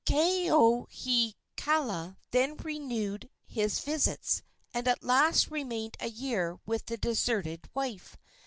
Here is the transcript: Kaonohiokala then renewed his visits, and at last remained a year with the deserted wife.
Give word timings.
Kaonohiokala 0.07 2.17
then 2.31 2.57
renewed 2.57 3.29
his 3.45 3.79
visits, 3.81 4.41
and 4.73 4.87
at 4.87 5.03
last 5.03 5.51
remained 5.51 5.95
a 5.99 6.09
year 6.09 6.57
with 6.65 6.87
the 6.87 6.97
deserted 6.97 7.69
wife. 7.75 8.17